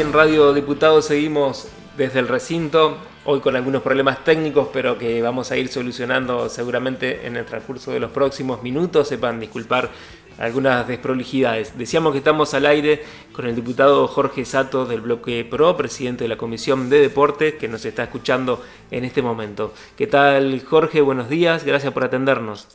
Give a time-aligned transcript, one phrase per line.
[0.00, 2.96] en Radio Diputados, seguimos desde el recinto,
[3.26, 7.90] hoy con algunos problemas técnicos, pero que vamos a ir solucionando seguramente en el transcurso
[7.90, 9.08] de los próximos minutos.
[9.08, 9.90] Sepan disculpar
[10.38, 11.76] algunas desprolijidades.
[11.76, 13.02] Decíamos que estamos al aire
[13.34, 17.68] con el diputado Jorge Sato del bloque PRO, presidente de la Comisión de Deportes, que
[17.68, 19.74] nos está escuchando en este momento.
[19.98, 21.02] ¿Qué tal, Jorge?
[21.02, 22.68] Buenos días, gracias por atendernos.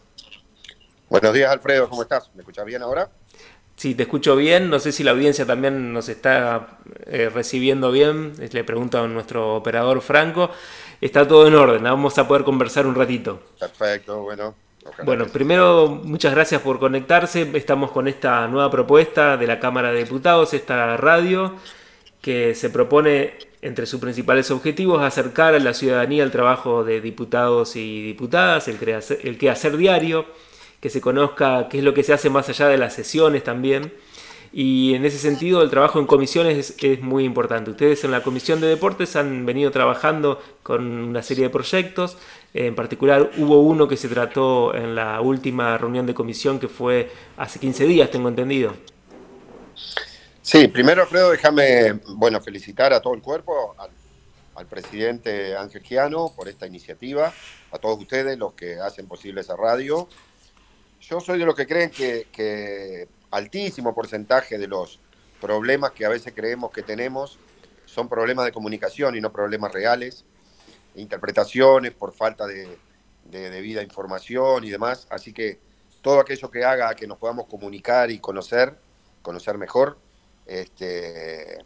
[1.10, 2.30] Buenos días, Alfredo, ¿cómo estás?
[2.36, 3.10] ¿Me escuchas bien ahora?
[3.76, 4.70] Sí, te escucho bien.
[4.70, 8.34] No sé si la audiencia también nos está eh, recibiendo bien.
[8.52, 10.50] Le pregunto a nuestro operador Franco.
[11.02, 11.84] Está todo en orden.
[11.84, 13.42] Vamos a poder conversar un ratito.
[13.60, 14.56] Perfecto, bueno.
[15.04, 17.50] Bueno, primero, muchas gracias por conectarse.
[17.56, 21.56] Estamos con esta nueva propuesta de la Cámara de Diputados, esta radio,
[22.22, 27.76] que se propone, entre sus principales objetivos, acercar a la ciudadanía el trabajo de diputados
[27.76, 28.78] y diputadas, el,
[29.24, 30.28] el que hacer diario
[30.86, 33.92] que se conozca qué es lo que se hace más allá de las sesiones también.
[34.54, 37.72] Y en ese sentido el trabajo en comisiones es, muy importante.
[37.72, 42.20] Ustedes en la Comisión de Deportes han venido trabajando con una serie de proyectos.
[42.54, 47.12] En particular hubo uno que se trató en la última reunión de comisión que fue
[47.36, 48.76] hace 15 días, tengo entendido.
[50.44, 53.90] Sí, primero Alfredo, déjame bueno, felicitar a todo el cuerpo, al,
[54.54, 57.34] al presidente Ángel Giano por esta iniciativa,
[57.72, 60.08] a todos ustedes los que hacen posible esa radio
[61.02, 65.00] yo soy de los que creen que, altísimo porcentaje de los
[65.42, 67.38] problemas que a veces creemos que tenemos
[67.86, 70.26] son problemas de comunicación y no problemas reales,
[70.96, 72.78] interpretaciones por falta de,
[73.26, 75.08] debida información y demás.
[75.10, 75.60] Así que
[76.02, 78.78] todo aquello que haga que nos podamos comunicar y conocer,
[79.22, 79.98] conocer mejor,
[80.46, 81.64] este,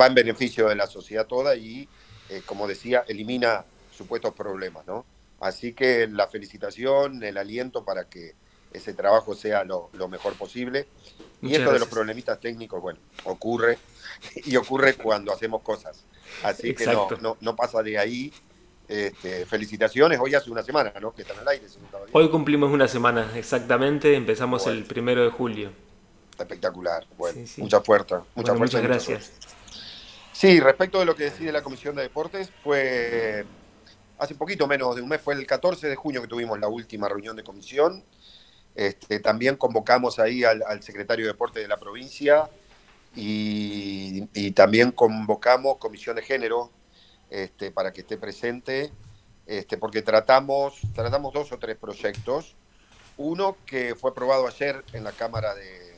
[0.00, 1.88] va en beneficio de la sociedad toda y,
[2.28, 5.04] eh, como decía, elimina supuestos problemas, ¿no?
[5.40, 8.34] Así que la felicitación, el aliento para que
[8.72, 10.88] ese trabajo sea lo, mejor posible.
[11.42, 13.78] y esto de los problemitas técnicos, bueno, ocurre
[14.44, 16.04] y ocurre cuando hacemos cosas.
[16.42, 18.32] Así que no, no, pasa de ahí.
[18.86, 21.12] Este, felicitaciones, hoy hace una semana, ¿no?
[21.12, 21.66] Que están al aire.
[22.12, 25.72] Hoy cumplimos una semana, exactamente, empezamos el primero de julio.
[26.38, 28.24] Espectacular, bueno, mucha fuerza.
[28.34, 29.32] Mucha muchas gracias.
[30.32, 33.44] Sí, respecto de lo que decide la Comisión de Deportes, fue
[34.18, 37.08] hace poquito menos de un mes, fue el 14 de junio que tuvimos la última
[37.08, 38.04] reunión de comisión.
[38.78, 42.48] Este, también convocamos ahí al, secretario de Deporte de la provincia
[43.16, 46.70] y, también convocamos Comisión de Género
[47.28, 48.92] este, para que esté presente,
[49.46, 52.54] este, porque tratamos, tratamos dos o tres proyectos.
[53.16, 55.96] Uno que fue aprobado ayer en la Cámara de,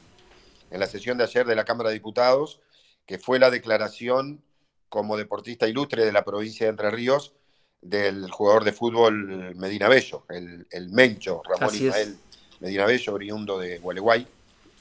[0.71, 2.63] en la sesión de ayer de la Cámara de Diputados,
[3.05, 4.43] que fue la declaración
[4.89, 7.35] como deportista ilustre de la provincia de Entre Ríos
[7.83, 12.17] del jugador de fútbol Medina Bello, el, Mencho, Ramón Ismael
[12.61, 14.27] Medina Bello, oriundo de Gualeguay.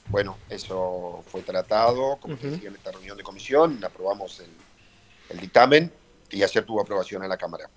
[0.08, 5.92] Bueno, eso fue tratado, como decía, en esta reunión de comisión, aprobamos el, dictamen
[6.30, 7.70] y ayer tuvo aprobación en la Cámara.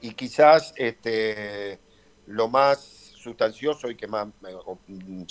[0.00, 1.78] Y quizás este,
[2.26, 2.80] lo más
[3.16, 4.28] sustancioso y que más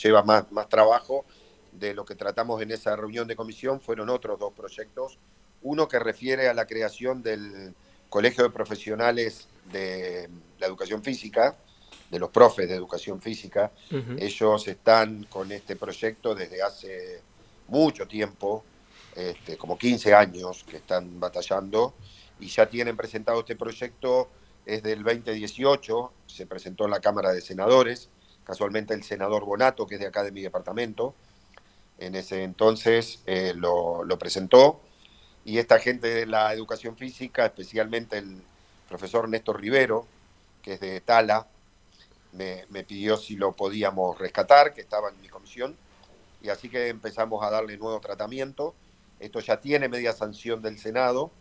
[0.01, 1.25] lleva más, más trabajo
[1.73, 5.19] de lo que tratamos en esa reunión de comisión fueron otros dos proyectos.
[5.61, 7.75] Uno que refiere a la creación del
[8.09, 10.29] Colegio de Profesionales de
[10.59, 11.57] la Educación Física,
[12.09, 13.71] de los profes de educación física.
[14.17, 17.21] Ellos están con este proyecto desde hace
[17.67, 18.63] mucho tiempo,
[19.15, 21.93] este, como 15 años que están batallando,
[22.39, 24.29] y ya tienen presentado este proyecto,
[24.65, 28.09] es del 2018, se presentó en la Cámara de Senadores,
[28.43, 31.15] casualmente el senador Bonato, que es de acá de mi departamento,
[31.97, 34.81] en ese entonces eh, lo, lo presentó,
[35.45, 38.41] y esta gente de la educación física, especialmente el
[38.89, 40.07] profesor Néstor Rivero,
[40.61, 41.47] que es de Tala,
[42.35, 45.75] me, pidió si lo podíamos rescatar, que estaba en mi comisión,
[46.41, 48.75] y así que empezamos a darle nuevo tratamiento.
[49.19, 51.31] Esto ya tiene media sanción del Senado,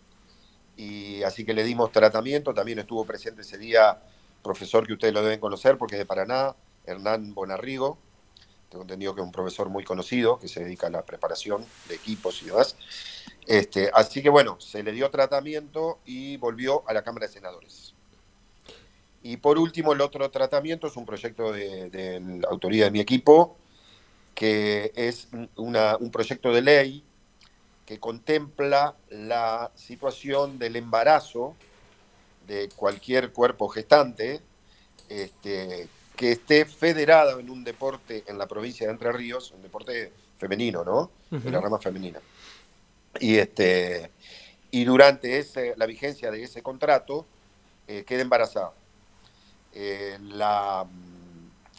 [0.77, 2.55] y así que le dimos tratamiento.
[2.55, 4.01] También estuvo presente ese día
[4.43, 6.55] profesor que ustedes lo deben conocer porque es de Paraná,
[6.87, 7.99] Hernán Bonarrigo.
[8.69, 11.95] Tengo entendido que es un profesor muy conocido que se dedica a la preparación de
[11.95, 12.77] equipos y demás.
[13.47, 17.94] Este, así que bueno, se le dio tratamiento y volvió a la Cámara de Senadores.
[19.25, 23.57] Y por último, el otro tratamiento es un proyecto de, la autoría de mi equipo,
[24.35, 27.03] que es un proyecto de ley
[27.87, 31.57] que contempla la situación del embarazo
[32.47, 34.43] de cualquier cuerpo gestante
[35.09, 40.13] este, que esté federado en un deporte en la provincia de Entre Ríos, un deporte
[40.37, 41.11] femenino, ¿no?
[41.31, 42.21] De la rama femenina.
[43.19, 44.11] Y, este,
[44.71, 47.25] y durante ese, la vigencia de ese contrato
[47.89, 48.84] eh, queda embarazada.
[49.75, 50.87] Eh, la,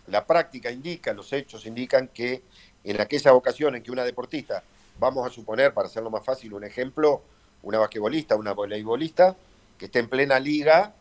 [0.07, 2.44] la, práctica indica, los hechos indican que
[2.83, 4.63] en aquella ocasión en que una deportista
[5.00, 7.21] vamos a suponer, para hacerlo más fácil, un ejemplo,
[7.63, 9.36] una basquetbolista, una voleibolista,
[9.77, 10.94] que esté en plena liga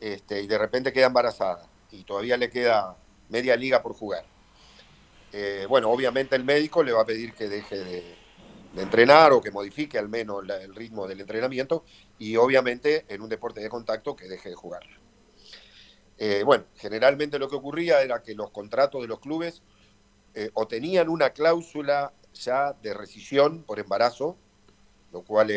[0.00, 2.96] este, y de repente queda embarazada y todavía le queda
[3.28, 4.24] media liga por jugar.
[5.32, 8.20] Eh, bueno, obviamente el médico le va a pedir que deje de,
[8.76, 11.84] entrenar o que modifique al menos el ritmo del entrenamiento
[12.20, 14.82] y obviamente en un deporte de contacto que deje de jugar.
[16.22, 19.62] Eh, bueno, generalmente lo que ocurría era que los contratos de los clubes
[20.34, 24.36] eh, o tenían una cláusula ya de rescisión por embarazo,
[25.12, 25.50] lo cual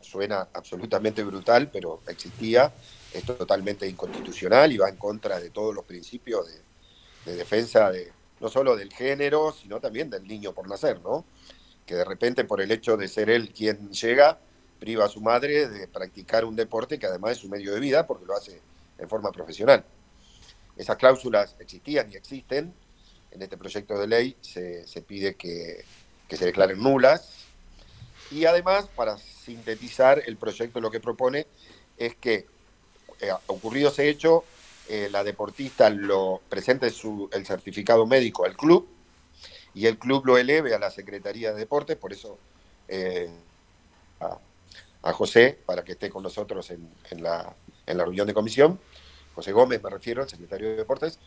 [0.00, 2.72] suena absolutamente brutal, pero existía,
[3.12, 6.46] esto es totalmente inconstitucional y va en contra de todos los principios
[7.24, 11.24] de, defensa de no solo del género, sino también del niño por nacer, ¿no?
[11.86, 14.38] Que de repente por el hecho de ser él quien llega,
[14.78, 18.06] priva a su madre de practicar un deporte que además es su medio de vida
[18.06, 18.60] porque lo hace
[18.98, 19.84] en forma profesional.
[20.76, 22.74] Esas cláusulas existían y existen.
[23.30, 25.84] En este proyecto de ley se, pide que,
[26.28, 27.30] que se declaren nulas.
[28.30, 31.46] Y además, para sintetizar, el proyecto lo que propone
[31.98, 32.46] es que
[33.20, 34.44] eh, ocurrido ese hecho,
[34.88, 38.86] eh, la deportista lo presente su, el certificado médico al club
[39.74, 42.38] y el club lo eleve a la Secretaría de Deportes, por eso
[42.88, 43.30] eh,
[44.20, 46.88] a, José, para que esté con nosotros en,
[47.22, 47.54] la,
[47.86, 48.80] en, la, reunión de comisión,
[49.34, 51.18] José Gómez me refiero, el secretario de Deportes,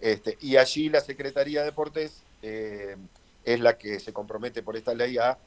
[0.00, 5.16] este, y allí la Secretaría de Deportes es la que se compromete por esta ley
[5.16, 5.38] a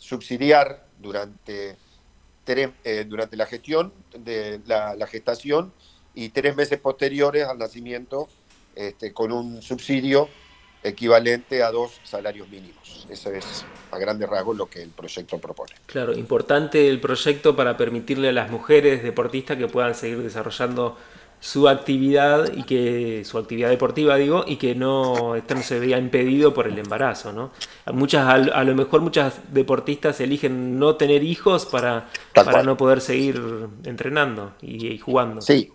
[0.00, 1.76] subsidiar durante
[2.48, 5.72] eh, durante la gestión de la, gestación
[6.14, 8.28] y tres meses posteriores al nacimiento
[8.76, 10.28] este, con un subsidio
[10.82, 13.06] equivalente a dos salarios mínimos.
[13.10, 15.72] Eso es a grandes rasgos lo que el proyecto propone.
[15.86, 20.96] Claro, importante el proyecto para permitirle a las mujeres deportistas que puedan seguir desarrollando
[21.40, 25.98] su actividad y que su actividad deportiva digo y que no esto no se vea
[25.98, 27.50] impedido por el embarazo no
[27.92, 33.40] muchas a, lo mejor muchas deportistas eligen no tener hijos para, para no poder seguir
[33.84, 35.70] entrenando y, jugando sí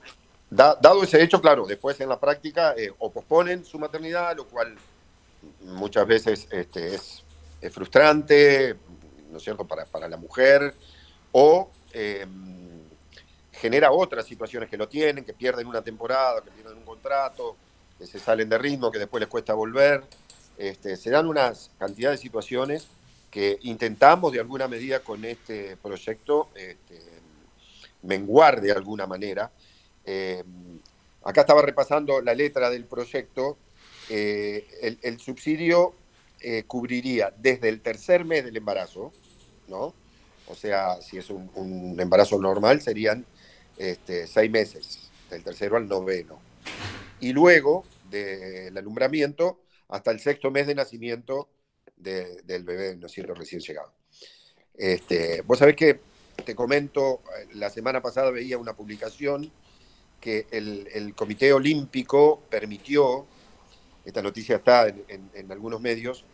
[0.50, 4.76] dado ese hecho claro después en la práctica eh, o posponen su maternidad lo cual
[5.62, 7.24] muchas veces este, es,
[7.72, 8.76] frustrante
[9.30, 10.74] no es cierto para, para la mujer
[11.32, 12.26] o eh,
[13.52, 17.56] genera otras situaciones que lo tienen, que pierden una temporada, que pierden un contrato,
[17.98, 20.04] que se salen de ritmo, que después les cuesta volver.
[20.58, 22.88] Este, se dan una cantidad de situaciones
[23.30, 27.00] que intentamos de alguna medida con este proyecto este,
[28.02, 29.52] menguar de alguna manera.
[30.06, 30.44] Eh,
[31.24, 33.58] acá estaba repasando la letra del proyecto.
[34.14, 35.96] Eh, el, subsidio
[36.42, 39.14] eh, cubriría desde el tercer mes del embarazo,
[39.70, 39.94] ¿no?
[40.48, 43.26] O sea, si es un embarazo normal, serían
[43.78, 46.40] este, seis meses, del tercero al noveno.
[47.22, 51.48] Y luego del alumbramiento hasta el sexto mes de nacimiento
[51.96, 53.94] del bebé, no cierto, recién llegado.
[54.76, 56.00] Este, vos sabés que,
[56.46, 57.22] te comento,
[57.54, 59.52] la semana pasada veía una publicación
[60.20, 63.26] que el, Comité Olímpico permitió,
[64.06, 66.26] esta noticia está en, algunos medios,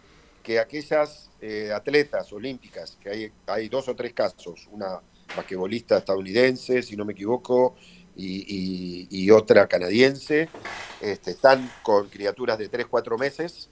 [0.44, 5.02] que aquellas eh, atletas olímpicas, que hay, hay dos o tres casos, una
[5.36, 7.76] basquetbolista estadounidense, si no me equivoco,
[8.18, 10.50] y, otra canadiense.
[11.02, 13.70] Este, están con criaturas de 3, 4 meses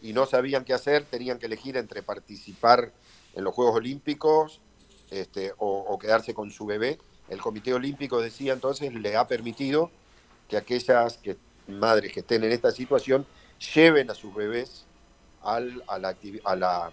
[0.00, 2.92] y no sabían qué hacer, tenían que elegir entre participar
[3.34, 4.60] en los Juegos Olímpicos
[5.10, 6.98] este, o, quedarse con su bebé.
[7.28, 9.90] El Comité Olímpico decía entonces, le ha permitido
[10.48, 11.36] que aquellas que,
[11.68, 13.26] madres que estén en esta situación
[13.74, 14.84] lleven a sus bebés
[15.42, 16.90] al, a, la, a, la,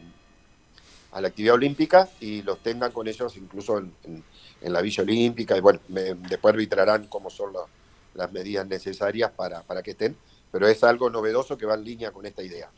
[1.11, 4.23] a la actividad olímpica y los tengan con ellos incluso en,
[4.61, 5.57] la Villa Olímpica.
[5.57, 7.53] Y bueno, después arbitrarán cómo son
[8.13, 10.15] las medidas necesarias para, para que estén,
[10.51, 12.69] pero es algo novedoso que va en línea con esta idea.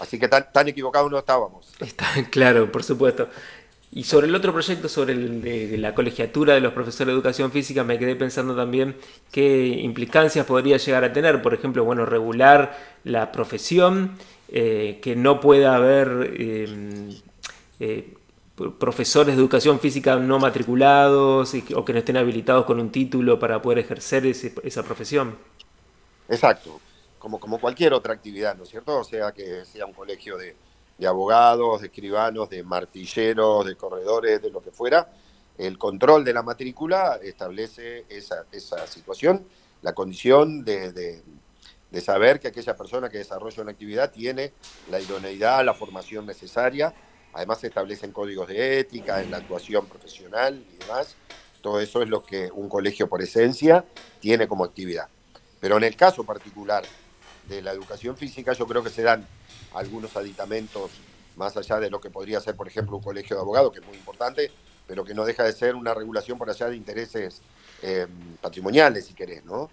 [0.00, 1.72] Así que tan, tan equivocados no estábamos.
[1.80, 3.28] Está claro, por supuesto.
[3.94, 5.14] Y sobre el otro proyecto, sobre
[5.76, 8.96] la colegiatura de los profesores de educación física, me quedé pensando también
[9.30, 11.42] qué implicancias podría llegar a tener.
[11.42, 14.16] Por ejemplo, bueno, regular la profesión,
[14.48, 17.20] eh, que no pueda haber eh,
[17.80, 18.14] eh,
[18.78, 23.60] profesores de educación física no matriculados o que no estén habilitados con un título para
[23.60, 25.36] poder ejercer esa profesión.
[26.30, 26.80] Exacto,
[27.18, 28.98] como, como cualquier otra actividad, ¿no es cierto?
[28.98, 30.56] O sea, que sea un colegio de,
[31.06, 35.12] abogados, de escribanos, de martilleros, de corredores, de lo que fuera,
[35.58, 38.46] el control de la matrícula establece esa,
[38.86, 39.46] situación,
[39.82, 44.52] la condición de, de, saber que aquella persona que desarrolla una actividad tiene
[44.90, 46.94] la idoneidad, la formación necesaria
[47.32, 51.16] Además se establecen códigos de ética en la actuación profesional y demás.
[51.62, 53.84] Todo eso es lo que un colegio por esencia
[54.20, 55.08] tiene como actividad.
[55.60, 56.84] Pero en el caso particular
[57.52, 59.26] de la educación física yo creo que se dan
[59.74, 60.90] algunos aditamentos
[61.36, 63.86] más allá de lo que podría ser, por ejemplo, un colegio de abogados, que es
[63.86, 64.50] muy importante,
[64.86, 67.40] pero que no deja de ser una regulación por allá de intereses
[67.82, 68.06] eh,
[68.40, 69.70] patrimoniales, si querés, ¿no?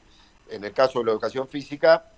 [0.50, 2.12] En el caso de la educación física,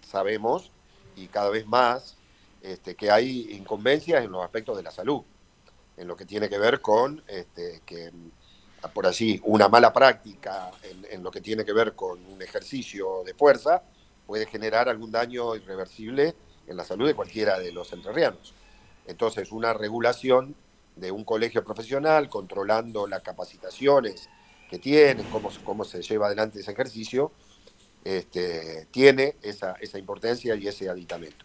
[0.00, 0.70] sabemos,
[1.14, 2.16] y cada vez más,
[2.62, 5.22] este, que hay incumbencias en los aspectos de la salud,
[5.96, 8.10] en lo que tiene que ver con este, que,
[8.94, 10.70] por así, una mala práctica
[11.10, 13.82] en lo que tiene que ver con un ejercicio de fuerza
[14.26, 16.34] puede generar algún daño irreversible
[16.66, 18.54] en la salud de cualquiera de los entrerrianos.
[19.06, 20.54] Entonces, una regulación
[20.96, 24.28] de un colegio profesional, controlando las capacitaciones
[24.68, 27.30] que tiene, cómo, cómo se lleva adelante ese ejercicio,
[28.04, 31.44] este, tiene esa, esa, importancia y ese aditamento.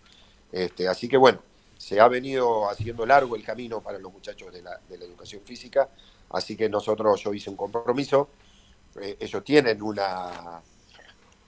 [0.52, 1.40] Este, así que bueno,
[1.78, 5.42] se ha venido haciendo largo el camino para los muchachos de la, de la educación
[5.44, 5.90] física,
[6.30, 8.30] así que nosotros, yo hice un compromiso,
[9.02, 10.62] eh, ellos tienen una,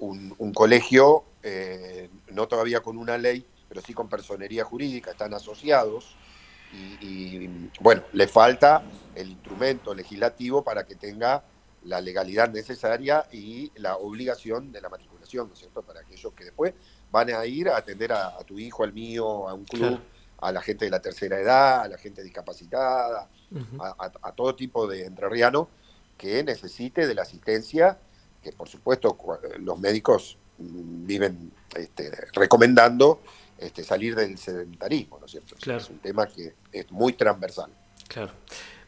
[0.03, 5.33] un, un colegio, eh, no todavía con una ley, pero sí con personería jurídica, están
[5.33, 6.15] asociados
[6.73, 8.83] y, y, bueno, le falta
[9.15, 11.43] el instrumento legislativo para que tenga
[11.85, 15.81] la legalidad necesaria y la obligación de la matriculación, ¿no es cierto?
[15.81, 16.73] Para aquellos que después
[17.11, 20.03] van a ir a atender a, a tu hijo, al mío, a un club, claro.
[20.39, 23.95] a la gente de la tercera edad, a la gente discapacitada, uh -huh.
[23.99, 25.67] a, a, a, todo tipo de entrerriano
[26.17, 27.97] que necesite de la asistencia,
[28.43, 29.17] que por supuesto
[29.59, 33.21] los médicos mm, viven este, recomendando
[33.57, 35.55] este, salir del sedentarismo, ¿no es cierto?
[35.59, 35.79] Claro.
[35.79, 37.71] Es un tema que es muy transversal.
[38.07, 38.31] Claro.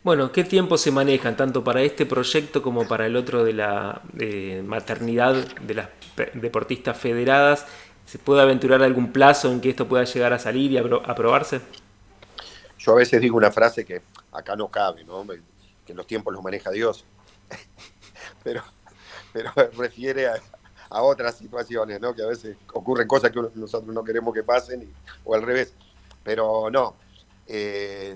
[0.03, 4.03] Bueno, ¿qué tiempo se manejan tanto para este proyecto como para el otro de la
[4.13, 5.89] de maternidad de las
[6.35, 7.65] deportistas federadas?
[8.05, 11.61] ¿Se puede aventurar algún plazo en que esto pueda llegar a salir y aprobarse?
[12.77, 15.25] Yo a veces digo una frase que acá no cabe, ¿no?
[15.87, 17.03] que los tiempos los maneja Dios,
[18.43, 18.63] pero,
[19.35, 20.35] pero refiere a,
[20.89, 22.15] a otras situaciones, ¿no?
[22.15, 24.87] Que a veces ocurren cosas que nosotros no queremos que pasen y,
[25.25, 25.73] o al revés.
[26.23, 26.95] Pero no,
[27.45, 28.15] eh,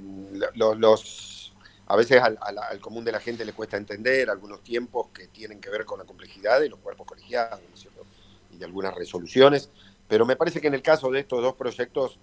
[0.56, 1.54] los,
[1.88, 2.40] a veces al,
[2.80, 6.06] común de la gente le cuesta entender algunos tiempos que tienen que ver con la
[6.06, 9.70] complejidad de los cuerpos colegiados ¿no y de algunas resoluciones.
[10.08, 12.18] Pero me parece que en el caso de estos dos proyectos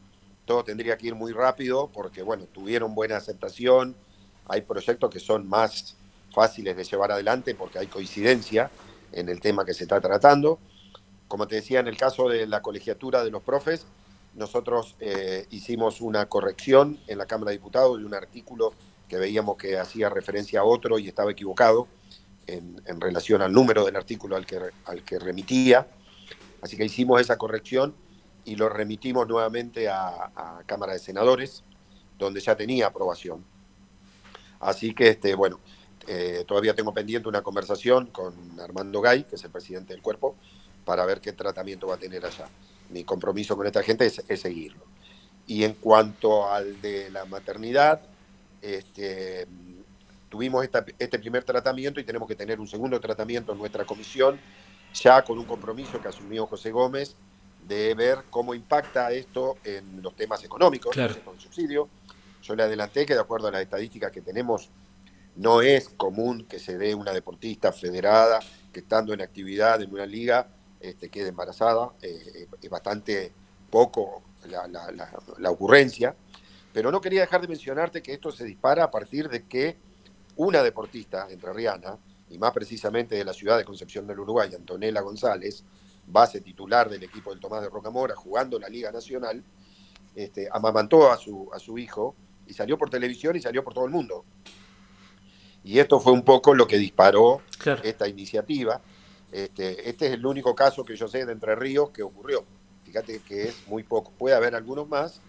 [0.47, 3.95] todo tendría que ir muy rápido porque, bueno, tuvieron buena aceptación.
[4.49, 5.97] Hay proyectos que son más
[6.37, 8.71] fáciles de llevar adelante porque hay coincidencia
[9.11, 10.59] en el tema que se está tratando.
[11.29, 13.87] Como te decía, en el caso de la colegiatura de los profes,
[14.35, 18.75] nosotros eh, hicimos una corrección en la Cámara de Diputados de un artículo
[19.09, 21.89] que veíamos que hacía referencia a otro y estaba equivocado
[22.47, 25.87] en, relación al número del artículo al que, al que remitía.
[26.61, 27.95] Así que hicimos esa corrección
[28.45, 31.65] y lo remitimos nuevamente a, a Cámara de Senadores,
[32.19, 33.43] donde ya tenía aprobación.
[34.61, 35.61] Así que, este, bueno,
[36.07, 40.37] eh, todavía tengo pendiente una conversación con Armando Gay, que es el presidente del cuerpo,
[40.85, 42.49] para ver qué tratamiento va a tener allá.
[42.91, 44.85] Mi compromiso con esta gente es, es seguirlo.
[45.47, 48.01] Y en cuanto al de la maternidad,
[48.63, 49.47] este,
[50.29, 54.39] tuvimos esta, este primer tratamiento y tenemos que tener un segundo tratamiento en nuestra comisión,
[54.95, 57.17] ya con un compromiso que asumió José Gómez
[57.67, 61.15] de ver cómo impacta esto en los temas económicos, claro.
[61.25, 61.89] con el subsidio.
[62.43, 64.71] Yo le adelanté que de acuerdo a las estadísticas que tenemos,
[65.37, 68.41] no es común que se dé una deportista federada
[68.73, 70.49] que estando en actividad en una liga
[70.81, 73.33] este, quede embarazada, eh, es bastante
[73.71, 76.15] poco la, ocurrencia,
[76.73, 79.77] pero no quería dejar de mencionarte que esto se dispara a partir de que
[80.37, 85.65] una deportista entrerriana, y más precisamente de la ciudad de Concepción del Uruguay, Antonella González,
[86.07, 89.43] base titular del equipo del Tomás de Rocamora, jugando la Liga Nacional,
[90.15, 92.15] este, amamantó a su, a su hijo
[92.47, 94.25] y salió por televisión y salió por todo el mundo.
[95.67, 97.83] Y esto fue un poco lo que disparó claro.
[97.83, 98.81] esta iniciativa.
[99.33, 102.45] Este, este, es el único caso que yo sé de Entre Ríos que ocurrió.
[102.85, 104.13] Fíjate que es muy poco.
[104.17, 105.21] Puede haber algunos más,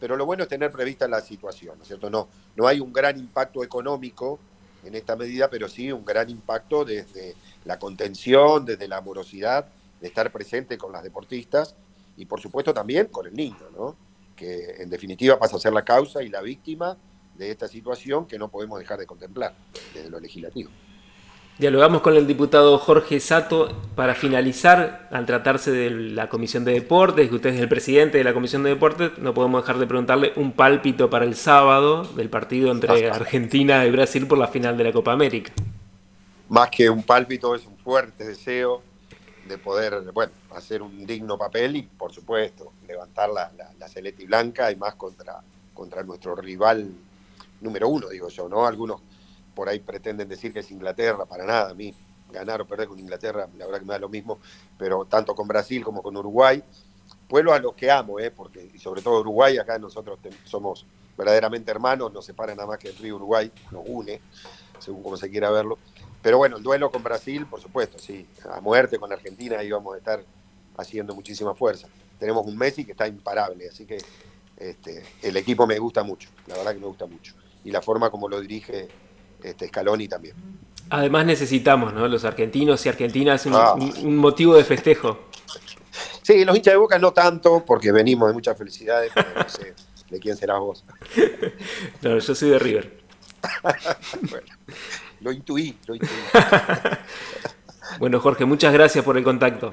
[0.00, 2.08] pero lo bueno es tener prevista la situación, ¿no es cierto?
[2.08, 4.38] No, no hay un gran impacto económico
[4.84, 7.34] en esta medida, pero sí un gran impacto desde
[7.66, 9.66] la contención, desde la amorosidad,
[10.00, 11.74] de estar presente con las deportistas
[12.16, 13.96] y por supuesto también con el niño, ¿no?
[14.34, 16.96] Que en definitiva pasa a ser la causa y la víctima
[17.36, 19.54] de esta situación que no podemos dejar de contemplar
[19.92, 20.70] desde lo legislativo.
[21.56, 27.28] Dialogamos con el diputado Jorge Sato para finalizar, al tratarse de la Comisión de Deportes,
[27.28, 30.32] que usted es el presidente de la Comisión de Deportes, no podemos dejar de preguntarle
[30.34, 34.82] un pálpito para el sábado del partido entre Argentina y Brasil por la final de
[34.82, 35.52] la Copa América.
[36.48, 38.82] Más que un pálpito, es un fuerte deseo
[39.46, 44.24] de poder, bueno, hacer un digno papel y, por supuesto, levantar la, la, la celeste
[44.24, 45.40] y blanca y más contra,
[45.72, 46.90] contra nuestro rival
[47.64, 48.66] número uno, digo yo, ¿no?
[48.66, 49.00] Algunos
[49.54, 51.94] por ahí pretenden decir que es Inglaterra, para nada, a mí
[52.30, 54.38] ganar o perder con Inglaterra, la verdad que me da lo mismo,
[54.76, 56.62] pero tanto con Brasil como con Uruguay,
[57.28, 58.30] pueblos a los que amo, ¿eh?
[58.30, 60.84] porque, y sobre todo Uruguay, acá nosotros somos
[61.16, 64.20] verdaderamente hermanos, nos separa nada más que el río Uruguay, nos une,
[64.78, 65.78] según como se quiera verlo.
[66.20, 69.94] Pero bueno, el duelo con Brasil, por supuesto, sí, a muerte con Argentina ahí vamos
[69.94, 70.24] a estar
[70.76, 71.86] haciendo muchísima fuerza.
[72.18, 73.98] Tenemos un Messi que está imparable, así que
[74.56, 77.34] este, el equipo me gusta mucho, la verdad que me gusta mucho.
[77.64, 78.88] Y la forma como lo dirige
[79.42, 80.34] este, Scaloni también.
[80.90, 82.06] Además necesitamos, ¿no?
[82.08, 83.74] Los argentinos y argentinas, un, ah.
[83.74, 85.18] un motivo de festejo.
[86.22, 89.74] Sí, los hinchas de Boca no tanto, porque venimos de muchas felicidades, pero no sé
[90.14, 90.84] de quién serás vos.
[92.02, 92.98] no, yo soy de River.
[94.30, 94.46] bueno,
[95.20, 96.08] lo intuí, lo intuí.
[97.98, 99.70] bueno, Jorge, muchas gracias por el contacto.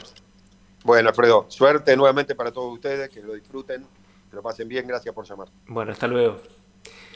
[0.83, 3.85] Bueno, Alfredo, suerte nuevamente para todos ustedes, que lo disfruten,
[4.29, 5.47] que lo pasen bien, gracias por llamar.
[5.67, 6.41] Bueno, hasta luego.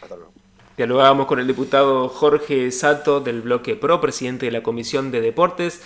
[0.01, 0.44] Hasta luego.
[0.77, 5.81] Dialogamos con el diputado Jorge Sato del bloque PRO, presidente de la Comisión de Deportes.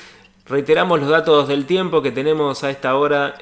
[0.47, 3.35] Reiteramos los datos del tiempo que tenemos a esta hora.